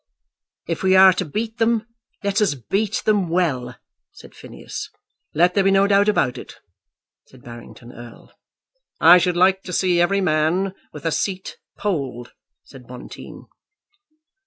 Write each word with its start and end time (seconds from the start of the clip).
"If 0.67 0.81
we 0.81 0.95
are 0.95 1.13
to 1.13 1.25
beat 1.25 1.59
them, 1.59 1.85
let 2.23 2.41
us 2.41 2.55
beat 2.55 3.03
them 3.05 3.29
well," 3.29 3.77
said 4.11 4.33
Phineas. 4.33 4.89
"Let 5.35 5.53
there 5.53 5.63
be 5.63 5.69
no 5.69 5.85
doubt 5.85 6.09
about 6.09 6.39
it," 6.39 6.55
said 7.27 7.43
Barrington 7.43 7.91
Erle. 7.91 8.33
"I 8.99 9.19
should 9.19 9.37
like 9.37 9.61
to 9.61 9.71
see 9.71 10.01
every 10.01 10.19
man 10.19 10.73
with 10.91 11.05
a 11.05 11.11
seat 11.11 11.57
polled," 11.77 12.33
said 12.63 12.87
Bonteen. 12.87 13.45